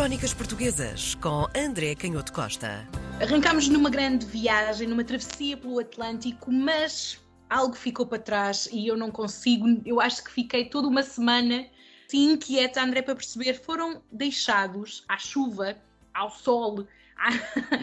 Crónicas 0.00 0.32
Portuguesas 0.32 1.14
com 1.16 1.46
André 1.54 1.94
Canhoto 1.94 2.32
Costa. 2.32 2.88
Arrancámos 3.20 3.68
numa 3.68 3.90
grande 3.90 4.24
viagem, 4.24 4.88
numa 4.88 5.04
travessia 5.04 5.58
pelo 5.58 5.78
Atlântico, 5.78 6.50
mas 6.50 7.22
algo 7.50 7.74
ficou 7.74 8.06
para 8.06 8.18
trás 8.18 8.66
e 8.72 8.88
eu 8.88 8.96
não 8.96 9.10
consigo. 9.10 9.66
Eu 9.84 10.00
acho 10.00 10.24
que 10.24 10.30
fiquei 10.30 10.70
toda 10.70 10.88
uma 10.88 11.02
semana 11.02 11.66
assim, 12.08 12.32
inquieta, 12.32 12.82
André, 12.82 13.02
para 13.02 13.14
perceber. 13.14 13.52
Foram 13.52 14.02
deixados 14.10 15.04
à 15.06 15.18
chuva, 15.18 15.76
ao 16.14 16.30
sol, 16.30 16.88
à... 17.18 17.28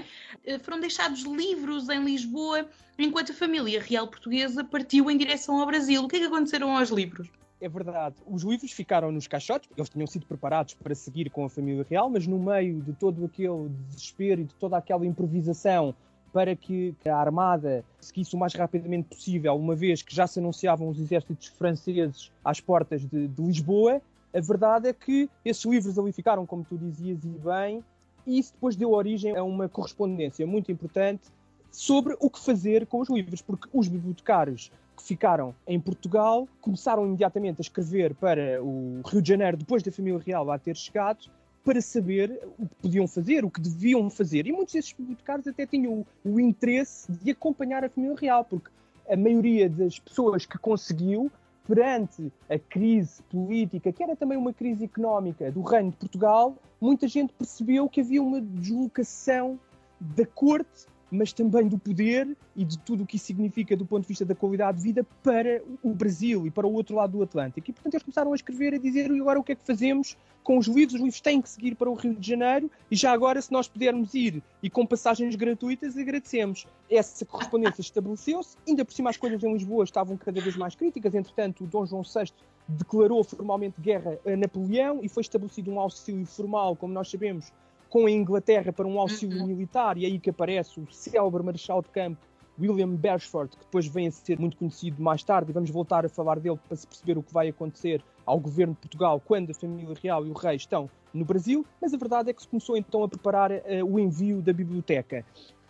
foram 0.65 0.79
deixados 0.79 1.21
livros 1.21 1.88
em 1.88 2.04
Lisboa 2.04 2.68
enquanto 2.97 3.31
a 3.31 3.36
família 3.36 3.79
real 3.79 4.07
portuguesa 4.07 4.63
partiu 4.63 5.11
em 5.11 5.20
direção 5.20 5.59
ao 5.59 5.68
Brasil. 5.68 6.04
O 6.04 6.07
que 6.07 6.15
é 6.15 6.20
que 6.21 6.25
aconteceram 6.25 6.75
aos 6.75 6.89
livros? 6.89 7.29
É 7.60 7.68
verdade, 7.68 8.16
os 8.26 8.44
livros 8.44 8.71
ficaram 8.71 9.12
nos 9.12 9.28
caixotes, 9.28 9.70
eles 9.76 9.90
tinham 9.90 10.05
sido 10.05 10.26
preparados 10.26 10.76
para 10.76 10.94
seguir 10.94 11.30
com 11.30 11.46
a 11.46 11.50
família 11.50 11.86
real, 11.90 12.10
mas 12.10 12.28
no 12.28 12.38
meio 12.38 12.82
de 12.82 12.94
todo 12.94 13.26
aquele 13.26 13.70
desespero 13.88 14.41
e 14.41 14.44
de 14.44 14.54
toda 14.55 14.77
aquela 14.77 15.05
improvisação 15.05 15.95
para 16.31 16.55
que 16.55 16.94
a 17.05 17.16
armada 17.16 17.84
seguisse 18.00 18.36
o 18.36 18.38
mais 18.38 18.54
rapidamente 18.54 19.08
possível, 19.09 19.55
uma 19.55 19.76
vez 19.76 20.04
que 20.04 20.14
já 20.14 20.28
se 20.28 20.40
anunciavam 20.40 20.88
os 20.88 21.00
exércitos 21.00 21.48
franceses 21.48 22.31
às 22.45 22.59
portas 22.59 23.04
de, 23.04 23.28
de 23.28 23.41
Lisboa, 23.41 24.02
a 24.34 24.39
verdade 24.39 24.89
é 24.89 24.94
que 24.94 25.28
esses 25.44 25.66
livros 25.66 25.98
ali 25.98 26.12
ficaram, 26.12 26.45
como 26.45 26.64
tu 26.64 26.78
dizias 26.78 27.23
e 27.23 27.30
bem, 27.30 27.84
e 28.26 28.38
isso 28.38 28.53
depois 28.53 28.76
deu 28.76 28.92
origem 28.92 29.36
a 29.36 29.44
uma 29.44 29.67
correspondência 29.67 30.45
muito 30.45 30.72
importante 30.72 31.23
sobre 31.72 32.16
o 32.20 32.30
que 32.30 32.39
fazer 32.39 32.86
com 32.86 33.00
os 33.00 33.09
livros, 33.09 33.42
porque 33.42 33.67
os 33.73 33.88
bibliotecários 33.88 34.72
que 34.98 35.04
ficaram 35.04 35.54
em 35.68 35.80
Portugal 35.80 36.48
começaram 36.60 37.06
imediatamente 37.06 37.60
a 37.60 37.62
escrever 37.62 38.16
para 38.16 38.62
o 38.62 39.02
Rio 39.06 39.22
de 39.22 39.30
Janeiro, 39.30 39.56
depois 39.56 39.84
da 39.84 39.92
família 39.92 40.20
real 40.26 40.44
lá 40.44 40.58
ter 40.58 40.76
chegado, 40.76 41.30
para 41.64 41.82
saber 41.82 42.40
o 42.58 42.66
que 42.66 42.76
podiam 42.82 43.08
fazer, 43.08 43.46
o 43.46 43.52
que 43.52 43.62
deviam 43.62 44.10
fazer. 44.10 44.48
E 44.48 44.52
muitos 44.52 44.73
desses 44.73 44.94
bibliotecários 44.94 45.48
até 45.48 45.66
tinham 45.66 46.06
o, 46.23 46.31
o 46.31 46.39
interesse 46.39 47.12
de 47.12 47.31
acompanhar 47.31 47.84
a 47.84 47.89
família 47.89 48.16
real, 48.17 48.44
porque 48.44 48.70
a 49.09 49.16
maioria 49.16 49.70
das 49.70 50.00
pessoas 50.00 50.45
que 50.45 50.58
conseguiu, 50.58 51.32
perante 51.67 52.32
a 52.50 52.58
crise 52.58 53.22
política, 53.23 53.92
que 53.92 54.02
era 54.02 54.16
também 54.16 54.38
uma 54.38 54.54
crise 54.54 54.86
económica 54.86 55.52
do 55.52 55.61
Reino 55.61 55.92
de 55.92 55.98
Portugal, 55.98 56.56
muita 56.80 57.08
gente 57.08 57.34
percebeu 57.34 57.89
que 57.89 58.02
havia 58.02 58.23
uma 58.23 58.42
deslocação 58.42 59.59
da 60.00 60.26
corte 60.26 60.88
mas 61.11 61.31
também 61.31 61.67
do 61.67 61.77
poder 61.77 62.36
e 62.55 62.66
de 62.66 62.77
tudo 62.80 63.03
o 63.03 63.05
que 63.05 63.16
isso 63.16 63.25
significa 63.25 63.75
do 63.75 63.86
ponto 63.86 64.02
de 64.02 64.08
vista 64.08 64.25
da 64.25 64.36
qualidade 64.36 64.77
de 64.77 64.83
vida 64.83 65.05
para 65.23 65.61
o 65.81 65.94
Brasil 65.94 66.45
e 66.45 66.52
para 66.52 66.67
o 66.67 66.73
outro 66.73 66.95
lado 66.95 67.17
do 67.17 67.23
Atlântico. 67.23 67.69
E, 67.69 67.73
portanto, 67.73 67.94
eles 67.94 68.03
começaram 68.03 68.33
a 68.33 68.36
escrever 68.36 68.73
e 68.73 68.80
dizer 68.80 69.09
e 69.11 69.19
agora 69.19 69.39
o 69.39 69.44
que 69.44 69.53
é 69.53 69.55
que 69.55 69.66
fazemos 69.66 70.17
com 70.44 70.58
os 70.58 70.67
livros? 70.67 70.95
Os 70.95 71.02
livros 71.02 71.22
têm 71.22 71.41
que 71.41 71.49
seguir 71.49 71.75
para 71.75 71.89
o 71.89 71.94
Rio 71.94 72.16
de 72.16 72.27
Janeiro 72.27 72.69
e 72.89 72.95
já 72.95 73.11
agora, 73.11 73.41
se 73.41 73.52
nós 73.52 73.67
pudermos 73.67 74.14
ir 74.14 74.41
e 74.61 74.69
com 74.69 74.86
passagens 74.86 75.36
gratuitas, 75.36 75.97
agradecemos. 75.97 76.66
Essa 76.89 77.25
correspondência 77.25 77.81
estabeleceu-se, 77.81 78.58
ainda 78.67 78.86
por 78.86 78.94
cima 78.94 79.09
as 79.09 79.17
coisas 79.17 79.44
em 79.44 79.53
Lisboa 79.53 79.83
estavam 79.83 80.17
cada 80.17 80.39
vez 80.39 80.55
mais 80.55 80.75
críticas, 80.75 81.14
entretanto, 81.14 81.64
o 81.64 81.67
Dom 81.67 81.86
João 81.86 82.03
VI 82.03 82.31
declarou 82.67 83.23
formalmente 83.23 83.80
guerra 83.80 84.17
a 84.25 84.36
Napoleão 84.36 84.99
e 85.02 85.09
foi 85.09 85.21
estabelecido 85.21 85.71
um 85.71 85.80
auxílio 85.80 86.25
formal, 86.25 86.75
como 86.75 86.94
nós 86.94 87.09
sabemos, 87.09 87.52
com 87.89 88.05
a 88.05 88.11
Inglaterra 88.11 88.71
para 88.73 88.88
um 88.88 88.99
auxílio 88.99 89.39
uhum. 89.41 89.47
militar, 89.47 89.97
e 89.97 90.05
é 90.05 90.07
aí 90.07 90.19
que 90.19 90.30
aparece 90.30 90.80
o 90.80 90.88
célebre 90.91 91.43
marechal 91.43 91.81
de 91.81 91.89
campo 91.89 92.17
William 92.59 92.95
Beresford, 92.95 93.55
que 93.55 93.63
depois 93.63 93.85
vem 93.88 94.07
a 94.07 94.11
ser 94.11 94.39
muito 94.39 94.57
conhecido 94.57 95.02
mais 95.02 95.23
tarde, 95.23 95.52
e 95.52 95.53
vamos 95.53 95.69
voltar 95.69 96.05
a 96.05 96.09
falar 96.09 96.39
dele 96.39 96.59
para 96.67 96.75
se 96.75 96.88
perceber 96.88 97.17
o 97.17 97.23
que 97.23 97.33
vai 97.33 97.49
acontecer 97.49 98.03
ao 98.25 98.39
governo 98.39 98.73
de 98.73 98.81
Portugal 98.81 99.21
quando 99.23 99.52
a 99.52 99.53
família 99.53 99.95
real 100.02 100.25
e 100.25 100.30
o 100.30 100.33
rei 100.33 100.55
estão 100.55 100.89
no 101.13 101.23
Brasil, 101.23 101.65
mas 101.81 101.93
a 101.93 101.97
verdade 101.97 102.30
é 102.30 102.33
que 102.33 102.41
se 102.41 102.47
começou 102.47 102.75
então 102.75 103.03
a 103.03 103.08
preparar 103.08 103.52
uh, 103.52 103.61
o 103.85 103.99
envio 103.99 104.41
da 104.41 104.52
biblioteca. 104.52 105.23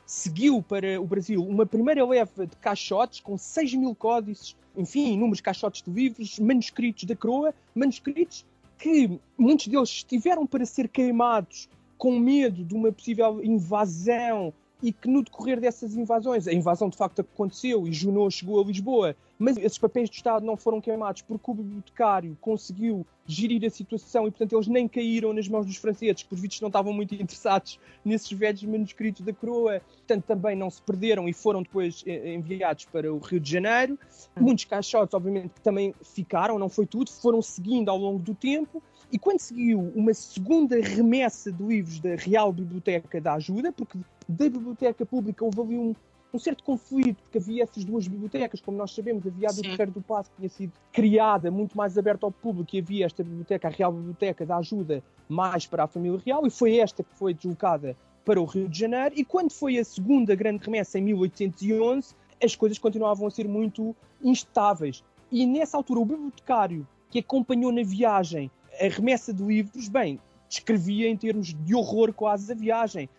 Seguiu 0.06 0.64
para 0.64 1.00
o 1.02 1.06
Brasil 1.06 1.44
uma 1.44 1.66
primeira 1.66 2.06
leva 2.06 2.48
de 2.48 2.56
caixotes 2.58 3.20
com 3.20 3.38
6 3.38 3.74
mil 3.76 3.94
códices, 3.94 4.56
enfim, 4.76 5.14
inúmeros 5.14 5.42
caixotes 5.42 5.82
de 5.82 5.92
livros, 5.92 6.40
manuscritos 6.40 7.04
da 7.04 7.16
coroa, 7.16 7.54
manuscritos 7.76 8.46
que 8.78 9.20
muitos 9.38 9.68
deles 9.68 9.90
estiveram 9.90 10.46
para 10.46 10.66
ser 10.66 10.88
queimados 10.88 11.68
com 11.98 12.20
medo 12.20 12.64
de 12.64 12.76
uma 12.76 12.92
possível 12.92 13.44
invasão 13.44 14.54
e 14.82 14.92
que 14.92 15.08
no 15.08 15.24
decorrer 15.24 15.60
dessas 15.60 15.96
invasões, 15.96 16.48
a 16.48 16.54
invasão 16.54 16.90
de 16.90 16.98
facto 16.98 17.22
aconteceu 17.22 17.88
e 17.88 17.94
Junot 17.94 18.36
chegou 18.36 18.62
a 18.62 18.64
Lisboa, 18.64 19.16
mas 19.40 19.58
esses 19.58 19.78
papéis 19.78 20.10
de 20.10 20.18
Estado 20.18 20.46
não 20.46 20.56
foram 20.56 20.80
queimados 20.80 21.22
porque 21.22 21.50
o 21.50 21.54
bibliotecário 21.54 22.38
conseguiu 22.40 23.06
gerir 23.26 23.66
a 23.66 23.70
situação 23.70 24.28
e, 24.28 24.32
portanto, 24.32 24.54
eles 24.54 24.68
nem 24.68 24.88
caíram 24.88 25.34
nas 25.34 25.48
mãos 25.48 25.66
dos 25.66 25.76
franceses, 25.78 26.24
que 26.24 26.30
por 26.30 26.38
vistos 26.38 26.62
não 26.62 26.70
estavam 26.70 26.94
muito 26.94 27.14
interessados 27.16 27.80
nesses 28.06 28.32
velhos 28.32 28.64
manuscritos 28.64 29.26
da 29.26 29.34
coroa, 29.34 29.82
portanto, 29.98 30.24
também 30.26 30.56
não 30.56 30.70
se 30.70 30.82
perderam 30.82 31.28
e 31.28 31.34
foram 31.34 31.62
depois 31.62 32.04
eh, 32.06 32.34
enviados 32.34 32.86
para 32.86 33.12
o 33.12 33.18
Rio 33.18 33.40
de 33.40 33.52
Janeiro. 33.52 34.00
Muitos 34.40 34.66
caixotes, 34.66 35.14
obviamente, 35.14 35.50
que 35.50 35.62
também 35.62 35.94
ficaram, 36.04 36.58
não 36.58 36.70
foi 36.70 36.86
tudo, 36.86 37.12
foram 37.12 37.42
seguindo 37.42 37.90
ao 37.90 37.98
longo 37.98 38.20
do 38.20 38.34
tempo 38.34 38.82
e 39.12 39.18
quando 39.18 39.40
seguiu 39.40 39.92
uma 39.96 40.14
segunda 40.14 40.80
remessa 40.82 41.52
de 41.52 41.64
livros 41.64 42.00
da 42.00 42.16
Real 42.16 42.52
Biblioteca 42.52 43.22
da 43.22 43.36
Ajuda, 43.36 43.72
porque 43.72 43.98
da 44.28 44.50
Biblioteca 44.50 45.06
Pública 45.06 45.44
houve 45.44 45.62
ali 45.62 45.78
um, 45.78 45.96
um 46.34 46.40
certo 46.40 46.64
conflito, 46.64 47.22
porque 47.24 47.38
havia 47.38 47.64
essas 47.64 47.84
duas 47.84 48.08
bibliotecas, 48.08 48.60
como 48.60 48.78
nós 48.78 48.94
sabemos, 48.94 49.26
havia 49.26 49.50
a 49.50 49.52
do 49.52 49.62
Terreiro 49.62 49.92
do 49.92 50.02
Passo, 50.02 50.30
que 50.32 50.38
tinha 50.38 50.50
sido 50.50 50.74
criada 50.92 51.50
muito 51.50 51.78
mais 51.78 51.98
aberta 51.98 52.26
ao 52.26 52.32
público, 52.32 52.76
e 52.76 52.80
havia 52.80 53.06
esta 53.06 53.24
biblioteca, 53.24 53.68
a 53.68 53.72
Real 53.72 53.92
Biblioteca 53.92 54.46
da 54.46 54.58
Ajuda, 54.58 55.04
mais 55.30 55.66
para 55.66 55.84
a 55.84 55.88
família 55.88 56.20
real, 56.26 56.46
e 56.46 56.50
foi 56.50 56.78
esta 56.78 57.04
que 57.04 57.16
foi 57.16 57.34
deslocada 57.34 57.96
para 58.26 58.42
o 58.42 58.46
Rio 58.46 58.68
de 58.68 58.78
Janeiro, 58.78 59.16
e 59.18 59.24
quando 59.24 59.52
foi 59.52 59.78
a 59.78 59.86
segunda 59.86 60.36
grande 60.36 60.66
remessa, 60.66 61.00
em 61.00 61.04
1811, 61.04 62.14
as 62.44 62.56
coisas 62.56 62.78
continuavam 62.78 63.28
a 63.28 63.32
ser 63.32 63.48
muito 63.48 63.96
instáveis. 64.22 65.04
E 65.32 65.46
nessa 65.46 65.78
altura, 65.78 66.02
o 66.02 66.06
bibliotecário 66.06 66.88
que 67.10 67.20
acompanhou 67.20 67.72
na 67.72 67.84
viagem 67.84 68.52
a 68.80 68.88
remessa 68.90 69.34
de 69.34 69.44
livros, 69.44 69.88
bem, 69.88 70.20
descrevia 70.48 71.10
em 71.10 71.18
termos 71.18 71.54
de 71.54 71.76
horror 71.76 72.14
quase 72.14 72.52
a 72.52 72.56
viagem. 72.56 73.10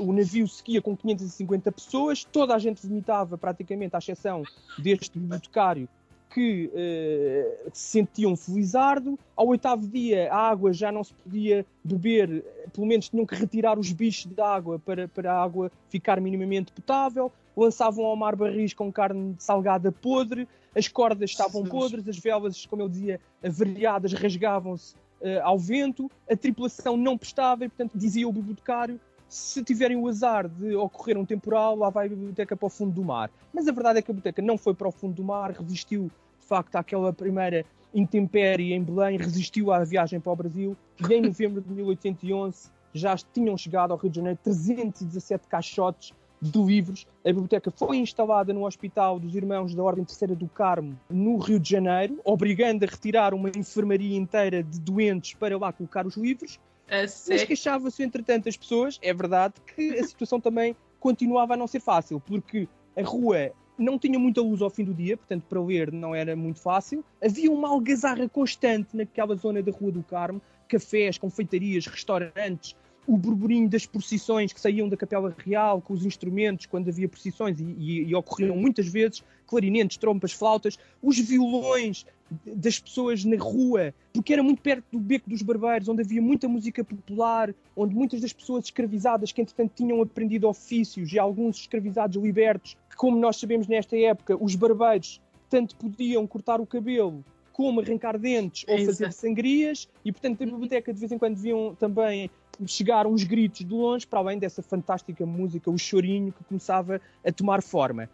O 0.00 0.12
navio 0.12 0.46
seguia 0.48 0.82
com 0.82 0.96
550 0.96 1.70
pessoas, 1.72 2.24
toda 2.24 2.54
a 2.54 2.58
gente 2.58 2.86
vomitava 2.86 3.38
praticamente, 3.38 3.94
à 3.94 3.98
exceção 3.98 4.42
deste 4.78 5.18
bibliotecário 5.18 5.88
que 6.30 6.66
uh, 6.66 7.70
se 7.72 7.90
sentia 7.92 8.28
um 8.28 8.36
felizardo. 8.36 9.18
Ao 9.34 9.46
oitavo 9.46 9.86
dia, 9.86 10.32
a 10.32 10.36
água 10.36 10.72
já 10.72 10.92
não 10.92 11.02
se 11.02 11.12
podia 11.14 11.64
beber, 11.82 12.44
pelo 12.72 12.86
menos 12.86 13.08
tinham 13.08 13.24
que 13.24 13.34
retirar 13.34 13.78
os 13.78 13.92
bichos 13.92 14.32
da 14.32 14.46
água 14.46 14.78
para, 14.78 15.08
para 15.08 15.32
a 15.32 15.42
água 15.42 15.72
ficar 15.88 16.20
minimamente 16.20 16.72
potável. 16.72 17.32
Lançavam 17.56 18.04
ao 18.04 18.14
mar 18.14 18.36
barris 18.36 18.74
com 18.74 18.92
carne 18.92 19.34
salgada 19.38 19.90
podre, 19.90 20.46
as 20.76 20.86
cordas 20.86 21.30
estavam 21.30 21.64
podres, 21.64 22.06
as 22.06 22.18
velas, 22.18 22.66
como 22.66 22.82
eu 22.82 22.88
dizia, 22.88 23.20
avariadas, 23.42 24.12
rasgavam-se 24.12 24.94
uh, 25.20 25.42
ao 25.42 25.58
vento, 25.58 26.10
a 26.30 26.36
tripulação 26.36 26.96
não 26.96 27.16
prestava 27.16 27.64
e, 27.64 27.68
portanto, 27.68 27.96
dizia 27.96 28.28
o 28.28 28.32
bibliotecário 28.32 29.00
se 29.28 29.62
tiverem 29.62 29.96
o 29.96 30.08
azar 30.08 30.48
de 30.48 30.74
ocorrer 30.74 31.18
um 31.18 31.24
temporal, 31.24 31.76
lá 31.76 31.90
vai 31.90 32.06
a 32.06 32.08
biblioteca 32.08 32.56
para 32.56 32.66
o 32.66 32.70
fundo 32.70 32.92
do 32.92 33.04
mar. 33.04 33.30
Mas 33.52 33.68
a 33.68 33.72
verdade 33.72 33.98
é 33.98 34.02
que 34.02 34.10
a 34.10 34.14
biblioteca 34.14 34.40
não 34.42 34.56
foi 34.56 34.74
para 34.74 34.88
o 34.88 34.92
fundo 34.92 35.14
do 35.14 35.24
mar, 35.24 35.50
resistiu 35.52 36.10
de 36.40 36.46
facto 36.46 36.76
àquela 36.76 37.12
primeira 37.12 37.64
intempérie 37.94 38.72
em 38.72 38.82
Belém, 38.82 39.18
resistiu 39.18 39.72
à 39.72 39.84
viagem 39.84 40.20
para 40.20 40.32
o 40.32 40.36
Brasil 40.36 40.76
e 41.08 41.14
em 41.14 41.20
novembro 41.20 41.60
de 41.60 41.70
1811 41.70 42.70
já 42.92 43.16
tinham 43.16 43.56
chegado 43.56 43.92
ao 43.92 43.98
Rio 43.98 44.10
de 44.10 44.16
Janeiro 44.16 44.38
317 44.42 45.46
caixotes 45.46 46.12
de 46.40 46.62
livros. 46.62 47.06
A 47.24 47.28
biblioteca 47.28 47.70
foi 47.70 47.98
instalada 47.98 48.52
no 48.52 48.64
Hospital 48.64 49.18
dos 49.18 49.34
Irmãos 49.34 49.74
da 49.74 49.82
Ordem 49.82 50.04
Terceira 50.04 50.34
do 50.34 50.48
Carmo, 50.48 50.98
no 51.10 51.36
Rio 51.38 51.58
de 51.58 51.68
Janeiro, 51.68 52.20
obrigando 52.24 52.84
a 52.84 52.88
retirar 52.88 53.34
uma 53.34 53.50
enfermaria 53.50 54.16
inteira 54.16 54.62
de 54.62 54.80
doentes 54.80 55.34
para 55.34 55.58
lá 55.58 55.72
colocar 55.72 56.06
os 56.06 56.16
livros. 56.16 56.58
Mas 56.90 57.44
queixava-se, 57.44 58.02
entretanto, 58.02 58.48
as 58.48 58.56
pessoas, 58.56 58.98
é 59.02 59.12
verdade, 59.12 59.54
que 59.74 59.98
a 59.98 60.02
situação 60.04 60.40
também 60.40 60.74
continuava 60.98 61.54
a 61.54 61.56
não 61.56 61.66
ser 61.66 61.80
fácil, 61.80 62.20
porque 62.20 62.68
a 62.96 63.02
rua 63.02 63.52
não 63.78 63.98
tinha 63.98 64.18
muita 64.18 64.40
luz 64.40 64.60
ao 64.60 64.70
fim 64.70 64.84
do 64.84 64.92
dia, 64.92 65.16
portanto, 65.16 65.44
para 65.48 65.60
ler 65.62 65.92
não 65.92 66.14
era 66.14 66.34
muito 66.34 66.60
fácil. 66.60 67.04
Havia 67.22 67.50
uma 67.50 67.68
algazarra 67.68 68.28
constante 68.28 68.96
naquela 68.96 69.36
zona 69.36 69.62
da 69.62 69.70
Rua 69.70 69.92
do 69.92 70.02
Carmo, 70.02 70.42
cafés, 70.68 71.16
confeitarias, 71.16 71.86
restaurantes, 71.86 72.74
o 73.08 73.16
burburinho 73.16 73.66
das 73.70 73.86
procissões 73.86 74.52
que 74.52 74.60
saíam 74.60 74.86
da 74.86 74.94
Capela 74.94 75.34
Real 75.38 75.80
com 75.80 75.94
os 75.94 76.04
instrumentos 76.04 76.66
quando 76.66 76.90
havia 76.90 77.08
procissões 77.08 77.58
e, 77.58 77.64
e, 77.64 78.02
e 78.02 78.14
ocorriam 78.14 78.54
muitas 78.54 78.86
vezes 78.86 79.24
clarinetes, 79.46 79.96
trompas, 79.96 80.32
flautas, 80.32 80.78
os 81.02 81.18
violões 81.18 82.04
das 82.44 82.78
pessoas 82.78 83.24
na 83.24 83.42
rua, 83.42 83.94
porque 84.12 84.34
era 84.34 84.42
muito 84.42 84.60
perto 84.60 84.84
do 84.92 85.00
Beco 85.00 85.30
dos 85.30 85.40
Barbeiros, 85.40 85.88
onde 85.88 86.02
havia 86.02 86.20
muita 86.20 86.46
música 86.46 86.84
popular, 86.84 87.54
onde 87.74 87.94
muitas 87.94 88.20
das 88.20 88.34
pessoas 88.34 88.66
escravizadas 88.66 89.32
que 89.32 89.40
entretanto 89.40 89.72
tinham 89.74 90.02
aprendido 90.02 90.46
ofícios 90.46 91.10
e 91.10 91.18
alguns 91.18 91.60
escravizados 91.60 92.22
libertos, 92.22 92.76
que 92.90 92.96
como 92.96 93.18
nós 93.18 93.38
sabemos 93.38 93.66
nesta 93.66 93.96
época, 93.96 94.36
os 94.38 94.54
barbeiros 94.54 95.18
tanto 95.48 95.74
podiam 95.76 96.26
cortar 96.26 96.60
o 96.60 96.66
cabelo 96.66 97.24
como 97.58 97.80
arrancar 97.80 98.16
dentes 98.16 98.64
ou 98.68 98.76
Exato. 98.76 98.92
fazer 98.92 99.12
sangrias, 99.12 99.88
e 100.04 100.12
portanto 100.12 100.44
a 100.44 100.46
biblioteca 100.46 100.94
de 100.94 101.00
vez 101.00 101.10
em 101.10 101.18
quando 101.18 101.34
deviam 101.34 101.74
também 101.74 102.30
chegar 102.64 103.04
uns 103.04 103.24
gritos 103.24 103.66
de 103.66 103.74
longe, 103.74 104.06
para 104.06 104.20
além 104.20 104.38
dessa 104.38 104.62
fantástica 104.62 105.26
música, 105.26 105.68
o 105.68 105.76
chorinho 105.76 106.32
que 106.32 106.44
começava 106.44 107.00
a 107.26 107.32
tomar 107.32 107.60
forma. 107.60 108.08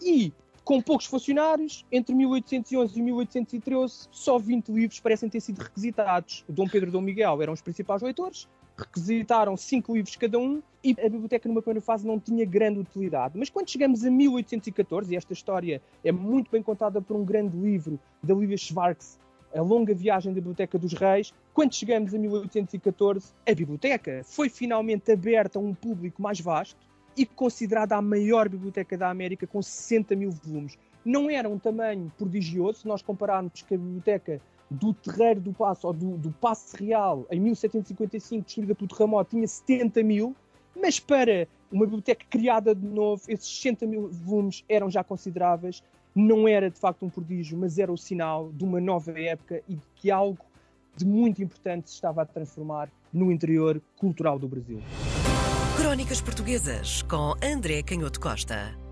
E 0.00 0.32
com 0.62 0.80
poucos 0.80 1.06
funcionários, 1.06 1.84
entre 1.90 2.14
1811 2.14 2.96
e 2.96 3.02
1813, 3.02 4.08
só 4.12 4.38
20 4.38 4.68
livros 4.68 5.00
parecem 5.00 5.28
ter 5.28 5.40
sido 5.40 5.60
requisitados. 5.60 6.44
O 6.48 6.52
Dom 6.52 6.68
Pedro 6.68 6.86
e 6.86 6.90
o 6.90 6.92
Dom 6.92 7.00
Miguel 7.00 7.42
eram 7.42 7.52
os 7.52 7.60
principais 7.60 8.00
leitores, 8.00 8.48
requisitaram 8.76 9.56
5 9.56 9.94
livros 9.94 10.16
cada 10.16 10.38
um 10.38 10.62
e 10.82 10.90
a 10.98 11.08
biblioteca 11.08 11.48
numa 11.48 11.62
primeira 11.62 11.80
fase 11.80 12.06
não 12.06 12.18
tinha 12.20 12.44
grande 12.44 12.80
utilidade. 12.80 13.38
Mas 13.38 13.48
quando 13.48 13.70
chegamos 13.70 14.04
a 14.04 14.10
1814, 14.10 15.12
e 15.12 15.16
esta 15.16 15.32
história 15.32 15.80
é 16.04 16.12
muito 16.12 16.50
bem 16.50 16.62
contada 16.62 17.00
por 17.00 17.16
um 17.16 17.24
grande 17.24 17.56
livro 17.56 17.98
da 18.22 18.34
Lívia 18.34 18.58
Schwartz, 18.58 19.18
A 19.54 19.62
Longa 19.62 19.94
Viagem 19.94 20.32
da 20.32 20.40
Biblioteca 20.40 20.78
dos 20.78 20.92
Reis, 20.92 21.32
quando 21.54 21.74
chegamos 21.74 22.12
a 22.12 22.18
1814, 22.18 23.32
a 23.48 23.54
biblioteca 23.54 24.22
foi 24.24 24.48
finalmente 24.48 25.10
aberta 25.10 25.58
a 25.58 25.62
um 25.62 25.72
público 25.72 26.20
mais 26.20 26.40
vasto 26.40 26.76
e 27.16 27.24
considerada 27.24 27.96
a 27.96 28.02
maior 28.02 28.48
biblioteca 28.48 28.98
da 28.98 29.08
América 29.08 29.46
com 29.46 29.62
60 29.62 30.16
mil 30.16 30.30
volumes. 30.30 30.76
Não 31.04 31.30
era 31.30 31.48
um 31.48 31.58
tamanho 31.58 32.12
prodigioso, 32.18 32.80
se 32.80 32.88
nós 32.88 33.02
compararmos 33.02 33.62
com 33.62 33.74
a 33.74 33.78
biblioteca 33.78 34.40
do 34.70 34.92
Terreiro 34.92 35.40
do 35.40 35.52
Passo 35.52 35.86
ou 35.86 35.92
do, 35.92 36.16
do 36.16 36.30
Passo 36.32 36.76
Real 36.76 37.26
em 37.30 37.40
1755, 37.40 38.44
destruída 38.44 38.74
pelo 38.74 38.88
terremoto, 38.88 39.30
tinha 39.30 39.46
70 39.46 40.02
mil, 40.02 40.34
mas 40.80 40.98
para 40.98 41.46
uma 41.70 41.84
biblioteca 41.84 42.24
criada 42.28 42.74
de 42.74 42.86
novo, 42.86 43.22
esses 43.28 43.46
60 43.46 43.86
mil 43.86 44.08
volumes 44.08 44.64
eram 44.68 44.90
já 44.90 45.02
consideráveis. 45.02 45.82
Não 46.14 46.46
era 46.46 46.70
de 46.70 46.78
facto 46.78 47.04
um 47.04 47.10
prodígio, 47.10 47.58
mas 47.58 47.78
era 47.78 47.92
o 47.92 47.98
sinal 47.98 48.52
de 48.52 48.64
uma 48.64 48.80
nova 48.80 49.18
época 49.18 49.62
e 49.68 49.74
de 49.74 49.86
que 49.96 50.10
algo 50.10 50.38
de 50.96 51.04
muito 51.04 51.42
importante 51.42 51.90
se 51.90 51.96
estava 51.96 52.22
a 52.22 52.24
transformar 52.24 52.88
no 53.12 53.32
interior 53.32 53.82
cultural 53.96 54.38
do 54.38 54.46
Brasil. 54.46 54.80
Crónicas 55.76 56.20
Portuguesas 56.20 57.02
com 57.02 57.34
André 57.42 57.82
Canhoto 57.82 58.20
Costa. 58.20 58.83